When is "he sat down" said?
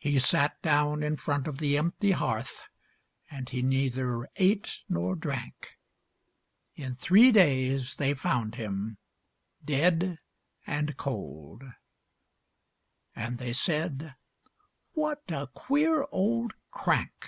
0.00-1.04